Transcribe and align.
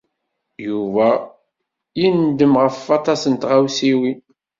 Yuba 0.67 1.07
yendem 1.99 2.53
ɣef 2.63 2.77
waṭas 2.89 3.23
n 3.27 3.33
tɣawsiwin. 3.41 4.19